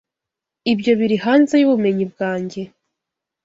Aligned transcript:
Ibyo 0.71 0.91
biri 0.99 1.17
hanze 1.25 1.53
yubumenyi 1.57 2.05
bwanjye. 2.11 2.61